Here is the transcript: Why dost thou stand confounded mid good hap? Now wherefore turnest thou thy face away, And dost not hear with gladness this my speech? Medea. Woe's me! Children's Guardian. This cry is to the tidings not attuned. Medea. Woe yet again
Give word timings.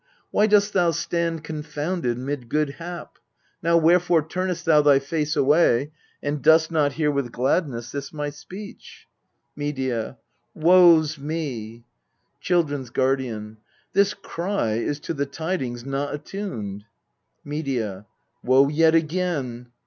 Why 0.31 0.47
dost 0.47 0.73
thou 0.73 0.89
stand 0.89 1.43
confounded 1.43 2.17
mid 2.17 2.49
good 2.49 2.71
hap? 2.79 3.19
Now 3.61 3.77
wherefore 3.77 4.27
turnest 4.27 4.65
thou 4.65 4.81
thy 4.81 4.97
face 4.97 5.35
away, 5.35 5.91
And 6.23 6.41
dost 6.41 6.71
not 6.71 6.93
hear 6.93 7.11
with 7.11 7.31
gladness 7.31 7.91
this 7.91 8.11
my 8.11 8.31
speech? 8.31 9.05
Medea. 9.55 10.17
Woe's 10.55 11.19
me! 11.19 11.83
Children's 12.39 12.89
Guardian. 12.89 13.57
This 13.93 14.15
cry 14.15 14.71
is 14.77 14.99
to 15.01 15.13
the 15.13 15.27
tidings 15.27 15.85
not 15.85 16.15
attuned. 16.15 16.85
Medea. 17.43 18.07
Woe 18.43 18.69
yet 18.69 18.95
again 18.95 19.67